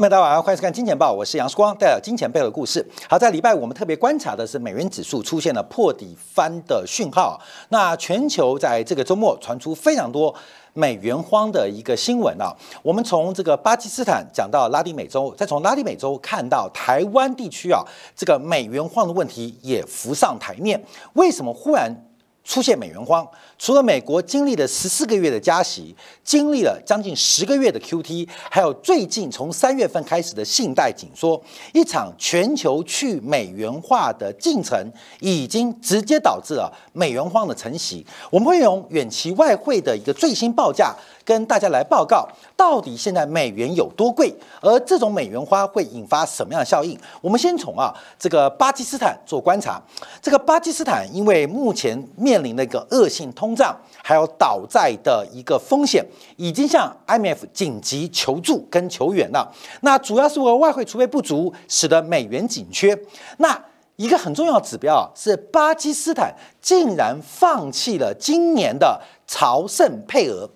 [0.00, 2.82] 朋友大家好，欢迎收看《金钱报》，我是杨世光，带来金钱背后的故事。
[3.10, 7.38] 好，在礼拜五我们特别观察的是美元指数出现了破底翻的讯号。
[7.68, 10.34] 那全球在这个周末传出非常多
[10.72, 12.50] 美元荒的一个新闻啊。
[12.82, 17.84] 我们从这个巴基斯坦讲到拉丁美洲，再从拉丁美洲看到台湾地区啊，
[18.16, 20.82] 这个美元荒的问题也浮上台面。
[21.12, 21.94] 为什么忽然？
[22.44, 23.26] 出现美元荒，
[23.58, 31.40] 除了美国经历了十四个月的加息，经历了将近十个月的 QT，还有最近从三月份开始的信贷紧缩，
[31.72, 38.04] 一场全球去美元化的进程已经直接导致了美元荒的成型。
[38.30, 40.94] 我们会用远期外汇的一个最新报价。
[41.24, 46.98] 跟大家来报告，到底现在美元有多贵，而这种美元花会引发什么样的效应？
[47.20, 49.80] 我们先从啊这个巴基斯坦做观察。
[50.20, 56.04] 这个巴基斯坦因为目前面临的一个恶性通胀，还有倒债的一个风险，
[56.36, 59.52] 已经向 IMF 紧急求助跟求援了。
[59.82, 62.98] 那主要是为外汇储备不足，使得美元紧缺。
[63.38, 63.62] 那
[63.96, 70.48] 一个很重要的指标啊，是巴基斯坦竟然放弃了今年的朝圣配额。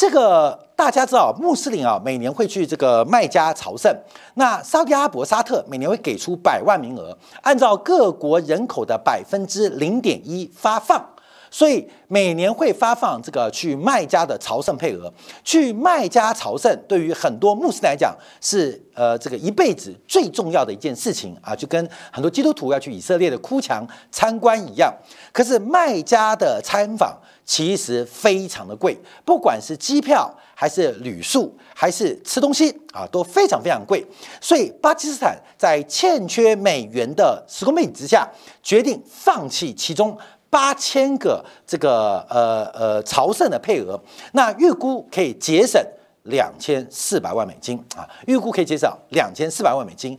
[0.00, 3.94] 这个大家知道，穆斯林啊，每年会去这个麦加朝圣。
[4.32, 11.04] 那沙特阿拉伯、沙特每年会给出百万名额，按照各国人口的百分之零点一发放。
[11.50, 15.12] 所以每年会发放这个去麦加的朝圣配额。
[15.44, 24.94] 去麦加朝圣，对于很多穆斯林来讲，是呃这个一辈子最重要的一件事情啊，就跟很多基督徒要去以色列的哭墙参观一样。
[25.32, 27.18] 可是麦加的参访。
[27.42, 34.06] 其实非常的贵，不管是机票还是旅宿还是吃东西啊，都非常非常贵。
[34.40, 38.28] 所以巴基斯坦在欠缺美元的时空背景之下，
[38.62, 40.16] 决定放弃其中
[40.50, 43.98] 八千个这个呃呃朝圣的配额。
[44.32, 45.80] 那预估可以节省
[46.24, 50.18] 两千四百万美金啊，预估可以节省两千四百万美金。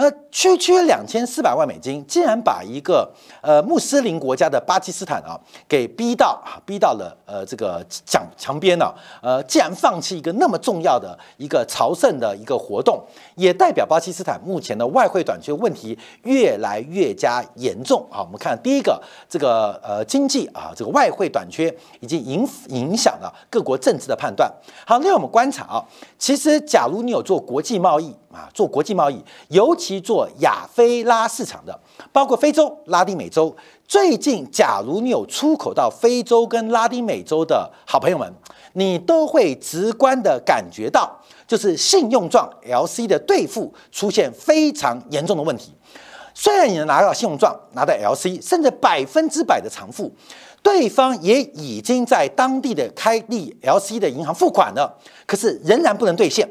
[0.00, 3.06] 呃，区区两千四百万美金，竟然把一个
[3.42, 8.94] 呃穆斯林国家的巴基斯坦啊，给逼到啊，逼到了呃这个墙墙边了。
[9.20, 12.98] 呃，竟然放弃一个那么重要的一个朝圣的一个活动，
[13.34, 18.20] 也代表巴基斯坦目前的外汇短缺问题越来越加严重啊。
[18.20, 24.50] 我们看第一个，这个呃经济啊，这个外汇短缺已经影影响了各国政治的判断。
[24.86, 25.84] 好，另外我们观察啊，
[26.18, 28.16] 其实假如你有做国际贸易。
[28.32, 31.78] 啊，做国际贸易，尤其做亚非拉市场的，
[32.12, 33.54] 包括非洲、拉丁美洲。
[33.88, 38.32] 最近，假如你有出口到非洲跟拉丁美洲的好朋友们，
[38.74, 41.10] 你都会直观的感觉到，
[41.48, 45.74] 就是信用状 LC 的兑付出现非常严重的问题。
[46.32, 50.10] 虽然你能拿到信用状，拿到 LC，甚至百分之百的偿付，
[50.62, 56.48] 对方也已经在当地的开立 LC 的银行付款了，可是仍然不能兑现。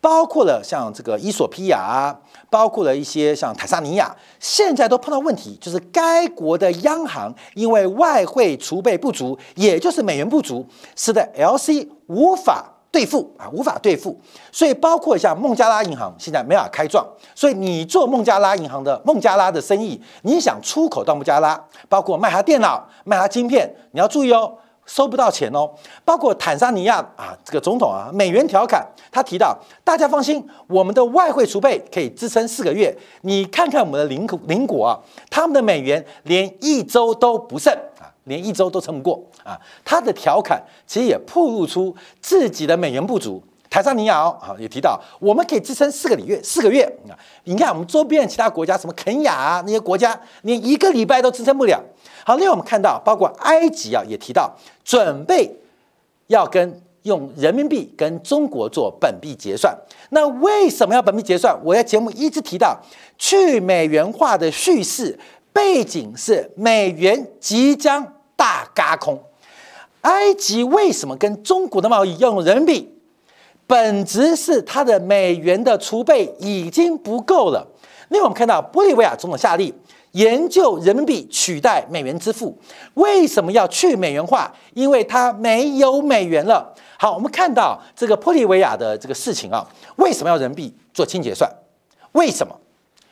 [0.00, 2.16] 包括了像这个伊索比亚，
[2.48, 14.18] 包括了一些像坦桑尼亚，现在都碰到问题，就是该国的央行因为外汇储备不足，也就是美元不足，使得 LC 无法兑付啊，无法兑付。
[14.52, 24.54] 所以包括像孟加拉银行现在没法开状，所以你做孟加拉银行的孟加拉的生意，你想出口到孟加拉，包括卖他电脑、卖他晶片，你要注意哦。
[24.88, 25.70] 收不到钱哦，
[26.04, 32.96] 包括坦桑尼亚啊，这个总统啊，美元调侃，他提到大家放心，我们的外汇储备可以支撑四个月。
[33.20, 34.98] 你看看我们的邻邻国啊，
[35.30, 39.60] 他们的美元连一周都不剩啊，连一周都撑不过啊。
[39.84, 43.42] 他的调侃其实也暴露出自己的美元不足。
[43.70, 47.12] 坦桑尼亚啊也提到，我们可以支撑四个礼月，四个月啊。
[47.44, 51.82] 你看我们周边其他国家，什么肯亚啊那些国家，连一个礼拜都支撑不了。
[52.24, 55.54] 好，另外我们看到，包括埃及啊，也提到准备
[56.28, 59.76] 要跟用人民币跟中国做本币结算。
[60.10, 61.58] 那为什么要本币结算？
[61.62, 62.78] 我在节目一直提到
[63.16, 65.18] 去美元化的叙事
[65.52, 69.22] 背景是美元即将大嘎空。
[70.02, 72.97] 埃及为什么跟中国的贸易要用人民币？
[73.68, 77.64] 本质是它的美元的储备已经不够了。
[78.08, 79.72] 另外我们看到玻利维亚总统下令。
[80.12, 82.56] 研究人民币取代美元支付，
[82.94, 84.50] 为什么要去美元化？
[84.72, 86.74] 因为它没有美元了。
[86.98, 89.64] 好，我们看到这个玻利维亚的这个事情啊，
[89.96, 91.48] 为什么要人民币做清结算？
[92.12, 92.58] 为什么？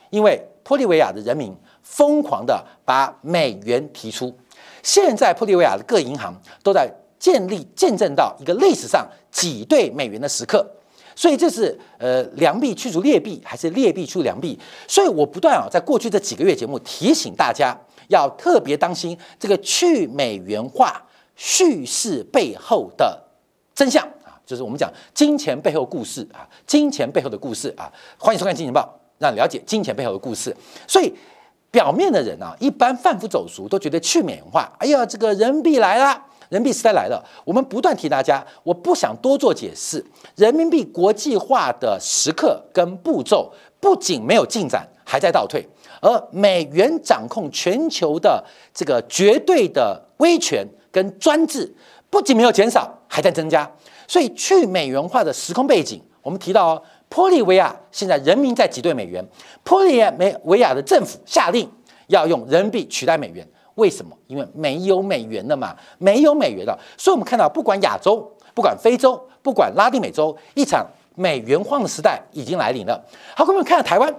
[0.09, 4.35] 因为玻利维亚的人民疯狂的把美元提出，
[4.83, 10.67] 现在玻利维亚的各银行都在建立见证到一个历史上挤兑美元的时刻。
[11.19, 14.59] 所以这是呃良币驱逐劣币，还是劣币驱良币？
[14.87, 17.75] 所以我不断啊，在过去这几个月节目提醒大家，
[18.09, 21.03] 要特别当心这个去美元化
[21.35, 23.19] 叙事背后的
[23.75, 27.91] 真相啊，就是我们讲金钱背后故事啊，金钱背后的故事啊。
[28.19, 28.83] 欢迎收看《金钱报》，
[29.17, 30.55] 让你了解金钱背后的故事。
[30.87, 31.11] 所以
[31.71, 37.23] 表面的人啊，一般贩夫走卒都觉得去美元化，哎呀，这个人民币来了，人民币时代来了。
[37.45, 40.05] 我们不断提大家，我不想多做解释。
[40.37, 45.67] 人民币国际化的时刻跟步骤不仅没有进展，还在倒退。
[46.01, 48.45] 而美元掌控全球的
[48.75, 51.75] 这个绝对的威权跟专制，
[52.11, 53.71] 不仅没有减少，还在增加。
[54.07, 59.27] 所以去美元化的时空背景，我们提到哦，玻利维亚现在人民在挤兑美元，
[59.65, 60.01] 玻利
[60.45, 61.69] 维亚的政府下令
[62.09, 63.47] 要用人民币取代美元。
[63.77, 64.15] 为什么？
[64.27, 66.79] 因为没有美元了嘛，没有美元了。
[66.99, 73.03] 所以我们看到，不管亚洲，不管非洲，不管拉丁美洲，一场美元荒的时代已经来临了。
[73.35, 74.15] 好，各位看台湾。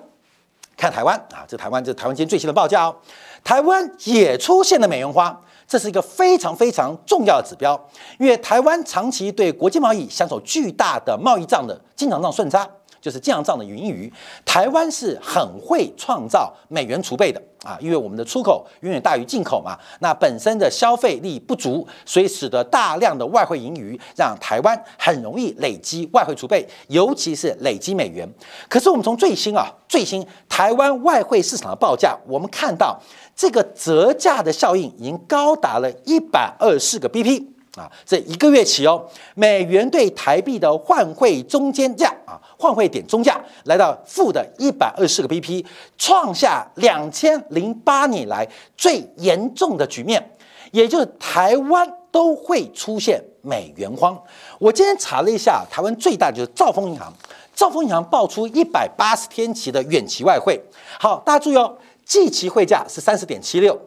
[0.77, 2.95] 看台湾啊，这台湾这台湾今天最新的报价哦，
[3.44, 5.36] 台湾也出现了美元花，
[5.68, 7.74] 这是一个非常非常重要的指标，
[8.19, 12.69] 因为台湾长期对国际贸易享受巨大的贸易账的经常账顺差。
[13.01, 14.11] 就是降账的盈余，
[14.45, 28.27] 台湾是很会创造美元储备的啊，因为我们的出口远远大于进口嘛，那本身的消费力不足，所以使得大量的外汇盈余让台湾很容易累积外汇储备，尤其是累积美元。
[28.69, 33.00] 可是我们从最新啊最新台湾外汇市场的报价，我们看到
[33.35, 37.56] 这个折价的效应已经高达了一百二十个 BP。
[37.77, 45.63] 啊，这一个月起哦，美元对台币的换汇中间价啊，换汇点中价来到负的一百二十个 BP，
[45.97, 50.35] 创下两千零八年来最严重的局面，
[50.71, 54.19] 也就是台湾都会出现美元荒。
[54.57, 57.13] 我今天查了一下，台湾最大的就是兆丰银行，
[57.53, 60.59] 兆丰银行爆出一百八十天期的远期外汇。
[61.00, 63.79] 好，大家注意哦，季期汇价是三十点七六，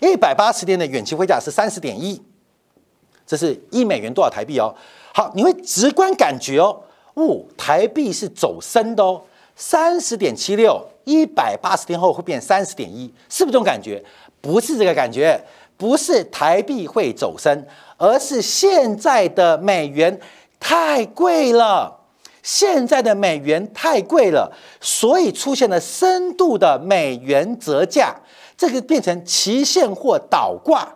[0.00, 2.20] 一百八十天的远期汇价是三十点一。
[3.32, 4.74] 这是一美元多少台币哦？
[5.14, 6.78] 好，你会直观感觉哦，
[7.14, 9.22] 哦，台币是走升的哦，
[9.56, 14.04] 三十点七六，一百八十天后会变三十点一，是不是这种感觉？
[14.42, 15.42] 不是这个感觉，
[15.78, 17.64] 不是台币会走升，
[17.96, 20.20] 而是现在的美元
[20.60, 22.00] 太贵了，
[22.42, 28.14] 现在的美元太贵了，所以出现了深度的美元折价，
[28.58, 30.86] 这个变成期现货倒挂。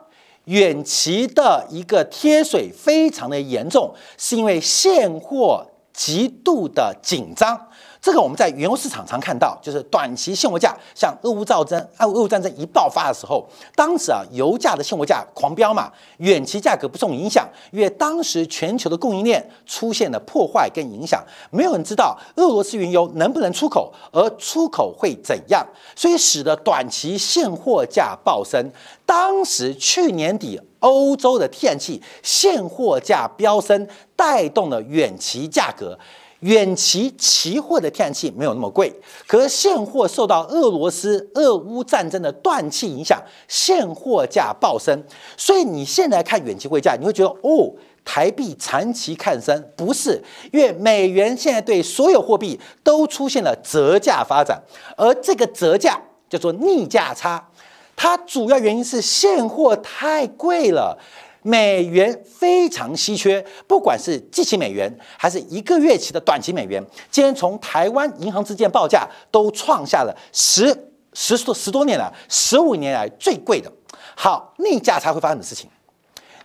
[0.47, 5.67] 远期的一个贴水非常的严重，是因为现货
[5.97, 7.59] 极度的紧张。
[8.01, 13.45] 这个我们在原油市场常看到，就是短期现货价，像俄乌战争、俄乌战争一爆发的时候，
[13.75, 25.67] 当时啊油价的现货价狂飙嘛，远期价格不受影响，因为当时全球的供应链出现了破坏跟影响，没有人知道俄罗斯原油能不能出口，而出口会怎样，
[25.97, 28.71] 所以使得短期现货价暴升。
[29.05, 35.99] 当时去年底欧洲的天然气现货价飙升，带动了远期价格。
[36.41, 38.93] 远期期货的天然气没有那么贵，
[39.27, 45.03] 可是现货受到俄罗斯俄乌战争的断气影响，现货价暴升。
[45.37, 47.73] 所以你现在看远期汇价，你会觉得哦，
[48.05, 50.23] 台币长期看升，不是，
[50.53, 54.63] 因为美元现在对所有货币都出现了折价发展，
[54.97, 55.99] 而这个折价
[56.29, 57.49] 叫做逆价差，
[57.97, 60.97] 它主要原因是现货太贵了。
[61.43, 70.77] 美元非常稀缺，不管是即期美元还是一个月期的短期美元，今天从台湾银行之间报价都创下了十
[71.13, 73.71] 十多十多年来、十五年来最贵的。
[74.17, 75.71] 好，逆价差会发生的事情，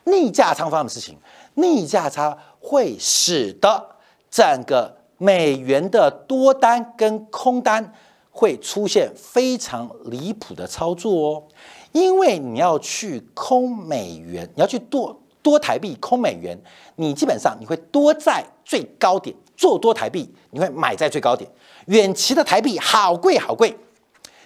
[0.04, 1.18] 逆价差发生的事情，
[1.56, 3.96] 逆价差会使得
[4.30, 7.92] 整个美元的多单跟空单
[8.32, 11.44] 会出现非常离谱的操作哦。
[11.92, 16.58] 因为你要去空美元，你要去多多台币空美元，
[16.96, 21.52] 你基本上你会多在最高点做多台币，你会买在最高点。
[21.88, 23.78] 远期的台币好贵好贵，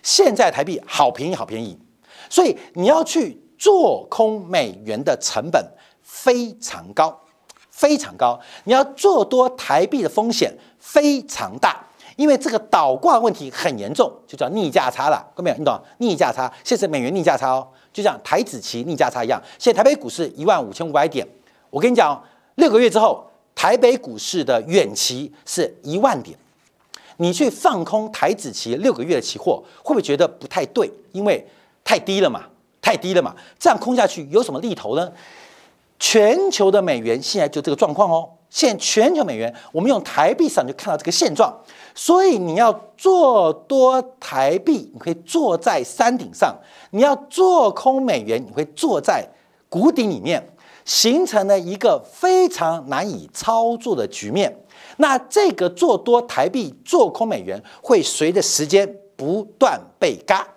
[0.01, 1.77] 现在台币好便宜好便宜，
[2.29, 5.63] 所以你要去做空美元的成本
[6.01, 7.21] 非常高，
[7.69, 8.39] 非常高。
[8.63, 11.84] 你要做多台币的风险非常大。
[12.15, 15.79] 因为这个倒挂问题很严重，就叫逆价差了，各位，你懂？
[15.97, 19.41] 逆价差，现在美元逆价差哦，就像台子期逆价差一样。
[19.59, 21.27] 现在台北股市一万五千五百点，
[21.69, 22.23] 我跟你讲，
[22.55, 26.37] 六个月之后，台北股市的远期是一万点，
[27.17, 30.89] 你去放空台子期六个月的期货，会不会觉得不太对？
[31.11, 31.45] 因为
[31.83, 32.45] 太低了嘛，
[32.81, 35.11] 太低了嘛，这样空下去有什么利头呢？
[35.99, 38.29] 全球的美元现在就这个状况哦。
[38.55, 41.53] 现全球美元，我们用台币上就看到这个现状，
[41.93, 46.55] 所以你要做多台币，你会坐在山顶上；
[46.91, 49.27] 你要做空美元，你会坐在
[49.67, 50.41] 谷底里面。
[50.85, 54.55] 形成了一个非常难以操作的局面。
[54.97, 60.47] 那这个做多台币、做空美元，会随着时间不断被嘎。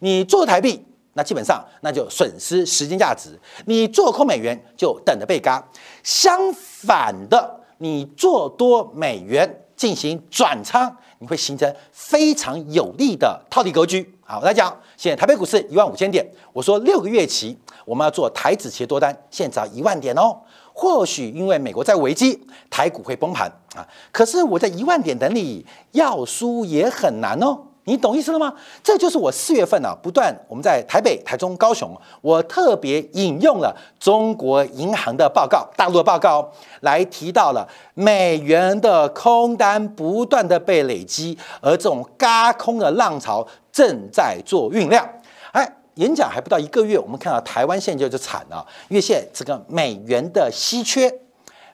[0.00, 0.84] 你做台币，
[1.14, 3.30] 那基本上那就损失时间价值；
[3.66, 5.62] 你做空美元，就等着被嘎。
[6.02, 14.14] 相反的，你做多美元进行转仓，你会形成非常有利的套利格局。
[14.24, 20.40] 好，我来讲，现在台北股市一万五千点，我说六个月期我们要做台指期多单，现在只要一万点哦。
[20.72, 27.58] 或许因为美国在危机，台股会崩盘啊，可是我在一万点等你，要输也很难哦。
[27.84, 28.54] 你懂意思了吗？
[28.82, 36.48] 这就是我四月份呢，不断我们在台北、台中、高雄，我特别引用了中国银行的报告、大陆的报告，
[36.82, 45.04] 来提到了美元的空单不断的被累积，而这种嘎空的浪潮正在做酝酿。
[45.50, 51.12] 哎，演讲还不到一个月，我们看到台湾现在就惨了，因为现在这个美元的稀缺，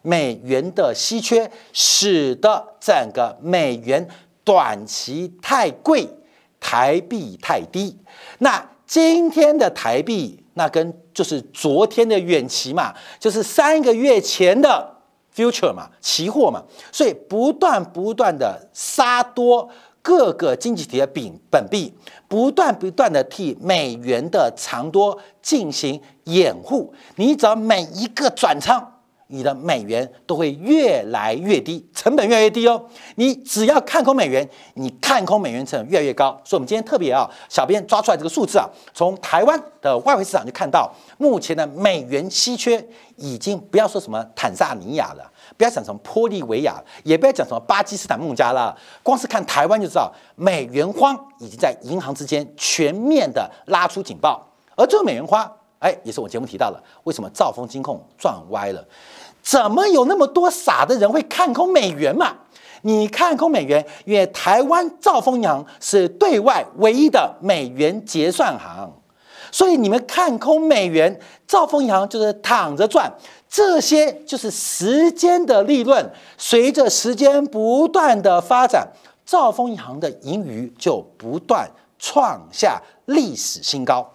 [0.01, 4.09] 美元的稀缺使得整个美元。
[4.49, 6.09] 短期太贵，
[6.59, 7.95] 台币太低。
[8.39, 14.91] 那今天的台币，那跟就是昨天的远期嘛，就是三个月前的
[15.37, 19.69] future 嘛，期货嘛，所以不断不断的杀多
[20.01, 21.93] 各个经济体的本本币，
[22.27, 26.95] 不断不断的替美元的长多进行掩护。
[27.17, 28.95] 你只要每一个转仓。
[29.29, 32.83] 你的美元都会越来越低，成本越来越低哦。
[33.17, 36.31] 你只要看空美元，你看空美元成本越来越高。
[36.45, 42.83] 所以，我们今天特别啊，小编抓出来这个数字啊，从台湾的外汇市场就看到，目前的美元稀缺
[43.17, 54.47] 已经不要说什么坦萨尼亚了，不要讲什么玻利维亚，也不要讲什么巴基斯坦孟加拉，光是看台湾就知道，美元荒已经在银行之间全面的拉出警报。
[54.75, 58.87] 而这个美元花，哎，也是我节目提到了，为什么兆丰金控赚歪了？
[59.51, 62.37] 怎么有那么多傻的人会看空美元嘛？
[62.83, 68.93] 你看空美元，因为台湾兆丰银行是对外唯一的美元结算行，
[69.51, 73.11] 所以你们看空美元，兆丰银行就是躺着赚。
[73.49, 78.87] 这些就是时间的利润，随着时间不断的发展，
[79.25, 81.67] 兆丰银行的盈余就不断
[81.99, 84.07] 创下历史新高。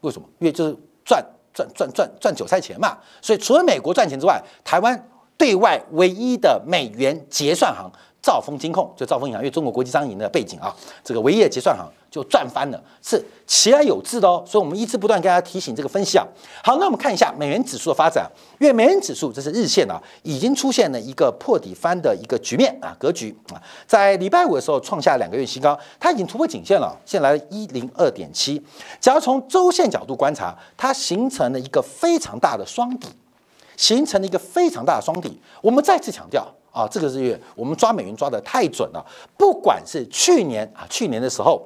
[0.00, 0.26] 为什么？
[0.40, 1.24] 因为就是赚。
[1.54, 5.08] 赚赚赚赚韭菜钱嘛，所以除了美国赚钱之外，台湾
[5.38, 7.90] 对外唯一的美元结算行
[8.24, 14.42] 兆丰金控，就兆丰银行，因为中国国际商银的背景啊，这个唯一的结算行就赚翻了，是其来有致的哦。
[14.46, 16.26] 所以我们一直不断跟大家提醒这个分析啊。
[16.62, 18.26] 好，那我们看一下美元指数的发展，
[18.58, 28.58] 因为美元指数这是日线啊，已经出现了一个破底翻的一个局面啊格局啊，在礼拜五的时候创下两个月新高，它已经突破颈线了，现在来一零二点七。
[29.02, 33.08] 只要从周线角度观察，它形成了一个非常大的双底，
[33.76, 35.38] 形成了一个非常大的双底。
[35.60, 36.48] 我们再次强调。
[36.74, 39.06] 啊，这个是因为我们抓美元抓的太准了。
[39.38, 41.62] 不管是去年啊，去年的时候，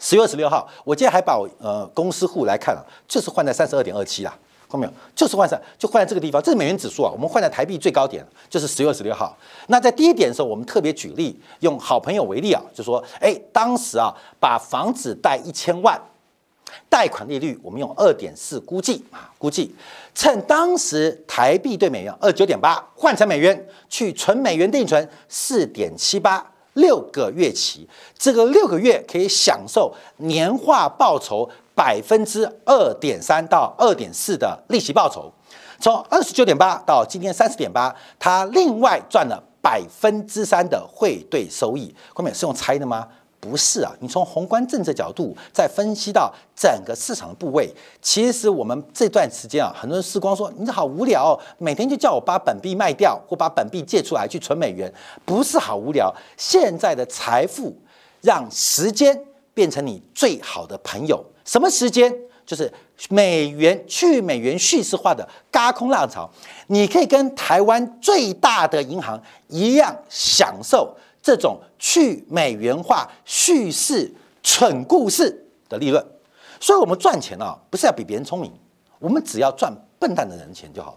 [0.00, 4.36] 十月二十六号，我今天还把我呃公司户来看了，就是换在三十二点二七啦，
[4.68, 4.92] 看到没有？
[5.14, 7.10] 就是换在就换在这个地方，这是美元指数啊。
[7.12, 9.36] 我们换在台币最高点，就是十月二十六号。
[9.68, 16.00] 那在第一点的时候，我们特别举例，用好朋友为例啊，就说，哎，当时啊，把房子贷一千万。
[16.88, 19.74] 贷款利率我们用二点四估计啊，估计。
[20.14, 35.30] 趁当时台币对美元二九点八换成美元去存美元定存四点七八六个月期，这个六个月可以享受年化报酬百分之二点三到二点四的利息报酬，
[35.78, 43.06] 从二十九点八到今天三十点八，它另外赚了百分之三的汇兑收益，后面是用猜的吗？
[43.48, 47.72] 不是啊，你从宏观政策角度再分析到整个市场的部位，
[48.02, 54.92] 其实我们这段时间啊，很多人时光说你好无聊，每天就叫我把本币卖掉或把本币借出来去存美元，
[55.24, 56.12] 不是好无聊。
[56.36, 57.74] 现在的财富
[58.20, 59.18] 让时间
[59.54, 62.12] 变成你最好的朋友，什么时间？
[62.44, 62.72] 就是
[63.08, 66.30] 美元去美元叙事化的高空浪潮，
[66.68, 70.96] 你可以跟台湾最大的银行一样享受。
[71.26, 74.14] 这种去美元化叙事
[74.44, 76.00] 蠢故事的利润，
[76.60, 78.52] 所以我们赚钱啊，不是要比别人聪明，
[79.00, 80.96] 我们只要赚笨蛋的人钱就好。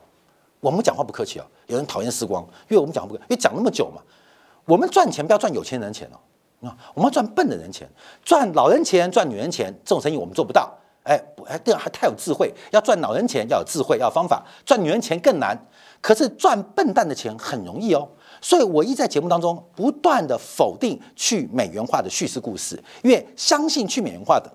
[0.60, 4.04] 我们讲话不客气啊，有人讨厌时光，因为我们讲话不，因为讲那么久嘛。
[4.66, 7.90] 我们赚钱不要赚有钱人钱哦，啊，我们要赚笨的人钱，
[8.24, 10.72] 赚老人钱、赚女人钱这种生意我们做不到。
[11.06, 15.58] 哎，哎，这样还太有智慧，要赚老人钱要有智慧，要有方法，赚女人钱更难。
[16.02, 18.08] 可是赚笨蛋的钱很容易哦。
[18.42, 24.50] 所以，我一在节目当中不断的否定去美元化的叙事故事，因为相信去美元化的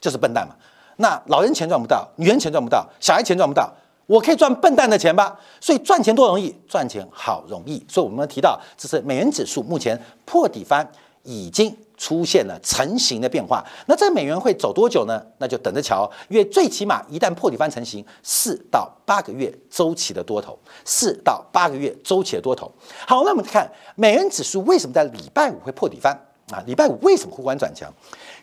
[0.00, 0.54] 就是笨蛋嘛。
[0.96, 3.70] 那老人钱赚不到，女人钱赚不到，小孩钱赚不到，
[4.06, 5.38] 我可以赚笨蛋的钱吧？
[5.60, 7.84] 所以赚钱多容易，赚钱好容易。
[7.88, 10.90] 所以我们提到，这是美元指数目前破底翻，
[11.22, 13.64] 已经出现了成型的变化。
[13.86, 15.22] 那这美元会走多久呢？
[15.38, 16.10] 那就等着瞧。
[16.28, 22.70] 因为最起码一旦破底翻成型，四到八个月周期的多头，四到八个月周期的多头。
[23.06, 26.12] 好，那我们看美元指数为什么在礼拜五会破底翻
[26.50, 26.62] 啊？
[26.66, 27.92] 礼拜五为什么会关转强？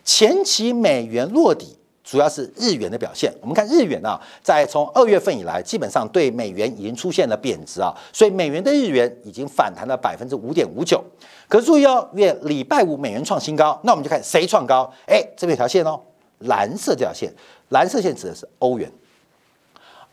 [0.04, 1.78] 前期美元落底。
[2.04, 3.32] 主要是日元的表现。
[3.40, 11.02] 我们看日元啊，在从二月份以来，基本上对美元已经出现了贬值啊，所以美元的日元已经反弹了百分之五点五九。
[11.48, 14.92] 可是注意哦，月礼拜五美元创新高，那我们就看谁创高？
[15.06, 15.98] 哎，这边有条线哦，
[16.40, 17.32] 蓝色这条线，
[17.70, 18.90] 蓝色线指的是欧元。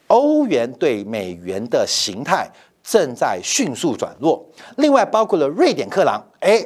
[0.07, 2.49] 欧元对美元的形态
[2.83, 4.45] 正在迅速转弱。
[4.77, 6.65] 另外包括了瑞典克朗，哎，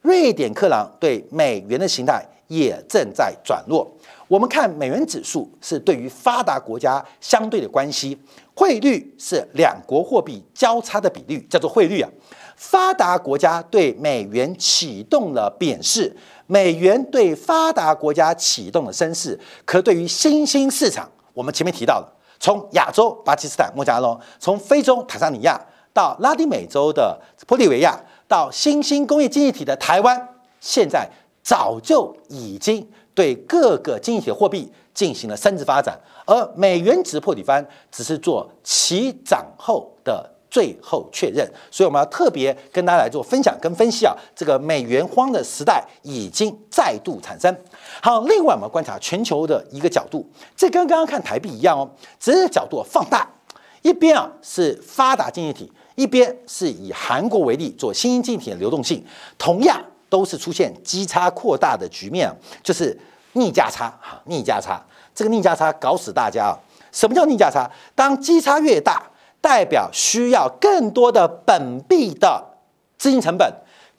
[0.00, 3.90] 瑞典克朗对美元的形态也正在转弱。
[4.28, 8.18] 我们看美元指数是对于发达国家相对的关系，
[8.54, 12.08] 汇率是两国货币交叉的比率，叫做汇率啊。
[12.56, 16.14] 发达国家对美元启动了贬势，
[16.46, 19.38] 美元对发达国家启动了升势。
[19.64, 25.60] 可对于新兴市场，我们前面提到了，从亚洲巴基斯坦、孟加拉，从非洲坦桑尼亚
[25.92, 30.28] 到拉丁美洲的玻利维亚，到新兴工业经济体的台湾，
[30.60, 31.08] 现在
[31.42, 32.86] 早就已经。
[33.14, 35.94] 对各个经济体的货币进行了升值发展，
[36.24, 47.54] 而美元值破底翻只是做起涨后的最后确认，所以我们要特别跟大家来做分享跟分析啊，这个美元荒的时代已经再度产生。
[48.02, 53.30] 好，另外我们观察全球的一个角度，这跟刚刚看台币一样哦，只是角度放大，
[53.82, 59.04] 一边啊是发达经济体，一边是以韩国为例做新兴经济体的流动性，
[59.36, 59.84] 同样。
[60.12, 62.30] 都是出现基差扩大的局面，
[62.62, 62.94] 就是
[63.32, 64.78] 逆价差哈，逆价差，
[65.14, 66.52] 这个逆价差搞死大家啊！
[66.92, 67.70] 什么叫逆价差？
[67.94, 69.02] 当基差越大，
[69.40, 72.44] 代表需要更多的本币的
[72.98, 73.50] 资金成本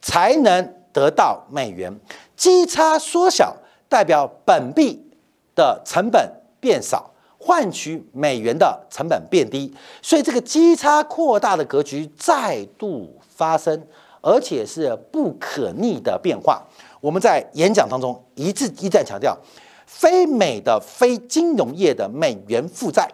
[0.04, 1.92] 才能得到美元；
[2.36, 3.58] 基差缩小，
[3.90, 5.04] 代表本币
[5.56, 9.76] 的成本变少，换取美元的成本变低。
[10.04, 13.88] 所以这个基差扩大的格局再度发生。
[14.24, 16.64] 而且是不可逆的变化。
[17.02, 19.38] 我们在演讲当中一字一再强调，
[19.86, 23.12] 非美的非金融业的美元负债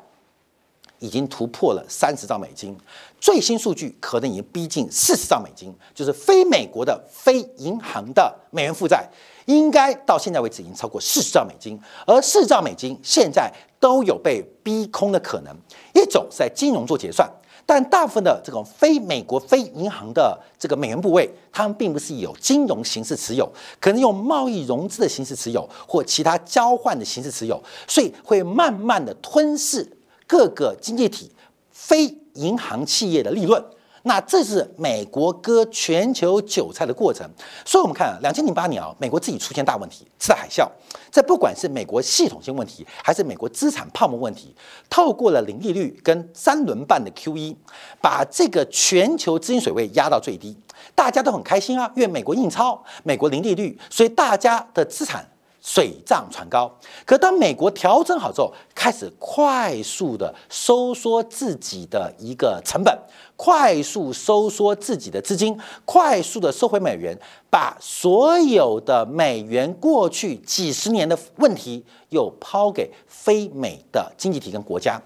[0.99, 2.77] 已经突破了三十兆美金，
[3.19, 9.09] 最新数据可能已经逼近四十兆美金，就是非美国的非银行的美元负债，
[9.47, 15.55] 应该到现在为止已经超过四十兆美金，而四兆美金现在都有被逼空的可能。
[15.95, 17.27] 一种是在金融做结算。
[17.69, 23.47] 但大部分的这种非美国非银行的这个美元部位，他们并不是有金融形式持有，
[23.79, 29.87] 可能用贸易融资的形式持有，或其他交换的形式持有，所以会慢慢的吞噬
[30.25, 31.31] 各个经济体
[31.69, 33.63] 非银行企业的利润。
[34.09, 37.29] 那这是美国割全球韭菜的过程，
[37.63, 40.67] 所以我们看啊，两千零八年啊，美国自己出现大问题，次贷海啸。
[41.11, 44.55] 这不管是美国系统性问题，还是美国资产泡沫问题，
[44.89, 47.55] 透过了零利率跟三轮半的 QE，
[48.01, 50.57] 把这个全球资金水位压到最低，
[50.95, 55.29] 大家都很开心啊，因为美国印钞，美国零利率，所以大家的资产。
[55.71, 62.97] 水涨船高，可当美国调整好之后，开始快速的收缩自己的一个成本，
[63.35, 65.55] 快速收缩自己的资金，
[65.85, 67.15] 快速的收回美元，
[67.51, 74.99] 把所有的美元过去几十年的问题又抛给非美的经济体跟国家，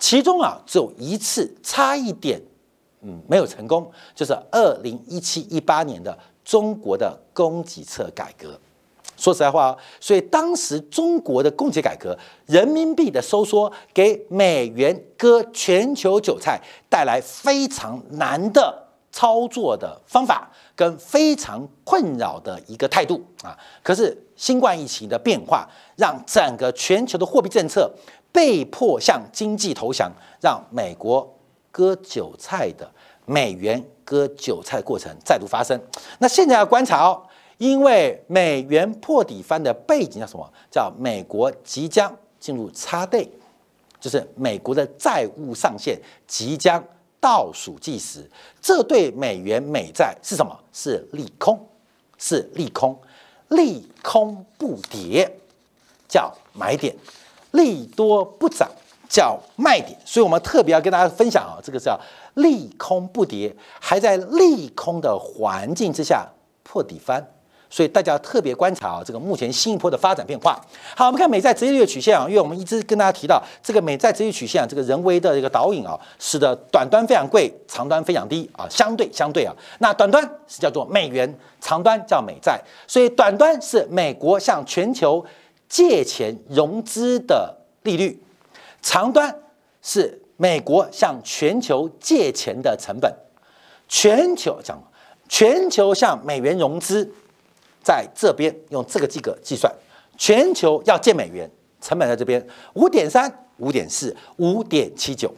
[0.00, 2.42] 其中啊只有一次差一点，
[3.02, 8.58] 嗯没有成功，就是二零一七一八年的中国的供给侧改革。
[9.18, 23.58] 说实在话，所以当时中国的供给改革、人民币的收缩，给美元割全球韭菜带来非常难的操作的方法，跟非常困扰的一个态度啊。
[23.82, 27.90] 可是新冠疫情的变化，让整个全球的货币政策
[28.30, 31.36] 被迫向经济投降，让美国
[31.72, 32.88] 割韭菜的
[33.26, 35.80] 美元割韭菜的过程再度发生。
[36.20, 37.20] 那现在要观察哦。
[37.58, 40.52] 因为美元破底翻的背景叫什么？
[40.70, 43.28] 叫美国即将进入差对
[44.00, 46.82] 就是美国的债务上限即将
[47.20, 48.24] 倒数计时。
[48.62, 50.56] 这对美元美债是什么？
[50.72, 51.58] 是利空，
[52.16, 52.96] 是利空，
[53.48, 55.28] 利空不跌
[56.08, 56.94] 叫买点，
[57.50, 58.70] 利多不涨
[59.08, 59.98] 叫卖点。
[60.04, 61.98] 所以我们特别要跟大家分享啊，这个叫
[62.34, 66.28] 利空不跌，还在利空的环境之下
[66.62, 67.26] 破底翻。
[67.70, 70.58] 所以大家要特别观察啊，这个目前新一波的发展变化。
[70.96, 85.24] 好，我们看美债直利率曲线啊，因为我们一直跟大家提到这个美债直利率曲线啊，这个人为的一个导引啊，使得短端非常贵，长端非常低啊，相对相对啊，那短端是叫做美元，长端叫美债，所以短端是美国向全球
[85.68, 88.22] 借钱融资的利率，
[88.80, 89.34] 长端
[89.82, 93.12] 是美国向全球借钱的成本，
[93.88, 94.82] 全球讲
[95.28, 97.12] 全球向美元融资。
[97.88, 99.74] 在这边用这个计格计算，
[100.18, 105.32] 全球要借美元成本在这边五点三、五点四、五点七九。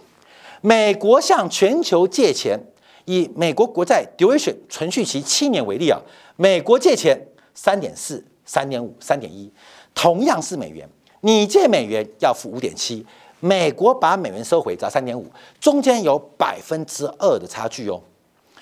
[0.61, 2.59] 美国向全球借钱，
[3.05, 6.01] 以美国国债 duration 存续期七年为例啊，
[6.35, 9.49] 美国借钱三点四、三点五、三点一，
[9.95, 10.89] 同样是美元，
[11.21, 13.07] 你借美元要付五点七，
[13.39, 15.25] 美国把美元收回只要三点五，
[15.61, 18.03] 中间有百分之二的差距哦，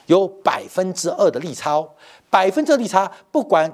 [0.04, 1.88] 有百分之二的利差哦。
[2.30, 3.72] 百分之利差，不管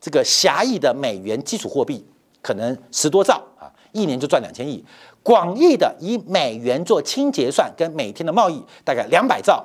[0.00, 2.06] 这个狭义的美元基础货币
[2.42, 4.84] 可能十多兆啊，一年就赚两千亿；
[5.22, 9.64] 广义的以美元做清结算跟每天的贸易大概两百兆，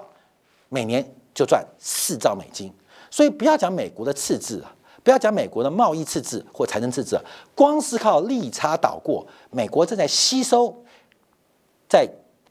[0.70, 1.04] 每年
[1.34, 2.74] 就赚四兆美金。
[3.10, 7.20] 所以不要讲美国的赤字啊，不要讲美国的贸易赤字或财政赤字，
[7.56, 10.84] 光是靠利差倒过，美国正在吸收
[11.88, 12.10] 在。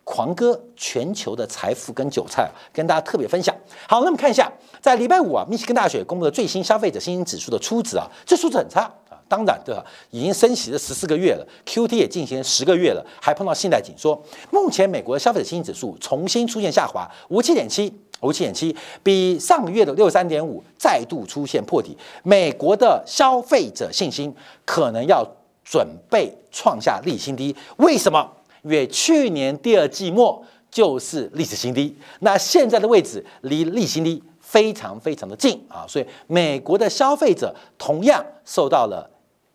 [0.09, 3.55] 狂割全球的财富跟韭菜，跟大家特别分享。
[3.87, 9.21] 好，那么看一下，在礼拜五啊，密西根大学公布的最新消费者信心指数的初值啊，这数字很差啊。
[9.29, 9.85] 当然，对吧？
[10.11, 14.19] 已经升息了十四个月了，Q T 也进行十个月了，还碰到信贷紧缩。
[14.51, 21.95] 目前美国的消费者信心指数重新出现下滑，五七点七，五七点七，比上个月的六十三点五再度出现破底。
[22.23, 25.23] 美国的消费者信心可能要
[25.63, 28.27] 准备创下历史新低，为什么？
[28.69, 39.09] 因为去年第二季末就是历史新低，那现在的位置离历史新低非常非常的近啊，所以美国的消费者同样受到了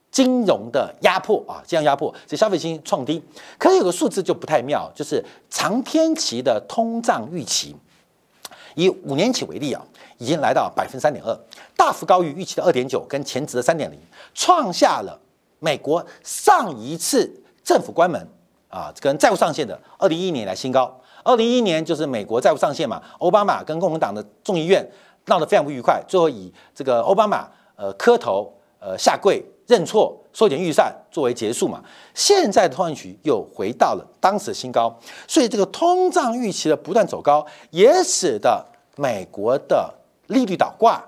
[0.09, 3.21] 金融的压迫啊，这样压迫，这消费心创低。
[3.59, 7.75] 可是有个数字就不太妙，就是长天期的通胀预期，
[8.73, 9.85] 以五年期为例啊，
[10.17, 11.39] 已经来到百分之三点二，
[11.77, 13.99] 大幅高于预期的二点九跟前值的三点零，
[14.33, 15.21] 创下了
[15.59, 17.31] 美国上一次
[17.63, 18.27] 政府关门。
[18.73, 20.91] 啊，跟债务上限的二零一一年来新高。
[21.23, 24.83] 二零一一年就是美国债务上限嘛，奥巴马跟共和党的众议院
[25.27, 31.83] 闹得非常不愉快，最后以这个奥巴马呃磕头呃下跪认错缩减预算作为结束嘛。
[32.15, 39.93] 现在的通胀局又回到了当时的新高，所以这个通胀预期的不断走高，也使得美国的
[40.29, 40.99] 利率倒挂，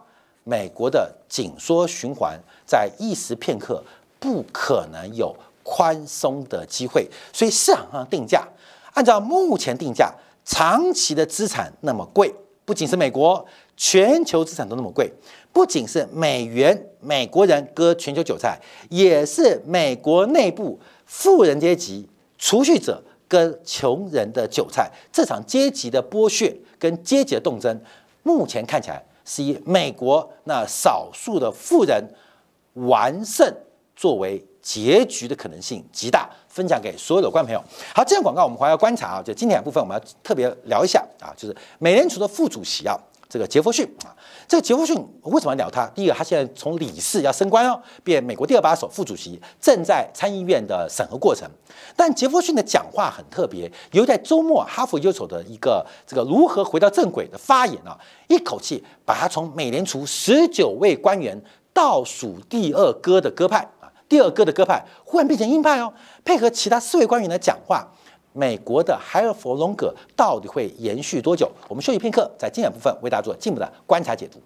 [0.43, 3.83] 美国的紧缩循环在一时片刻
[4.19, 5.35] 不可能有。
[5.67, 8.47] 宽松的机会，所以市场上定价，
[8.93, 10.13] 按照目前定价，
[10.45, 12.31] 长期的资产那么贵，
[12.65, 13.43] 不仅是美国，
[13.75, 15.11] 全球资产都那么贵，
[15.51, 24.91] 不仅是美元美国人割全球韭菜，也是美国内部富人阶级储蓄者跟穷人的韭菜。
[25.11, 27.81] 这场阶级的剥削跟阶级的斗争，
[28.21, 32.03] 目前看起来是以美国那少数的富人
[32.73, 33.51] 完胜
[33.95, 34.45] 作为。
[34.65, 37.63] 结局的可能性极大，分享给所有的观众朋友。
[37.93, 42.97] 好，这样广告我们还要观察啊，就今天部分我们要特别聊一下啊，就是美联储的副主席啊，
[43.29, 44.09] 这个杰弗逊啊，
[44.47, 45.85] 这个杰弗逊为什么要聊他？
[45.93, 51.47] 第一个，他现在从理事要升官哦，变美国第二把手副主席，正在参议院的审核过程。
[51.95, 57.95] 但杰弗逊的讲话很特别，由在周末哈佛优手的一个这个如何回到正轨的发言啊，
[58.27, 61.39] 一口气把他从美联储十九位官员
[61.71, 63.69] 倒数第二哥的鸽派。
[64.07, 67.87] 第二个的鸽派忽然变成鹰派哦，配合其他四位官员的讲话，
[68.33, 71.51] 美国的海尔佛隆格到底会延续多久？
[71.67, 74.39] 我们休息片刻，在精简部分为大家做进一步的观察解读。